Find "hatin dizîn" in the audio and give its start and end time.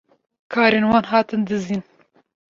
1.11-1.81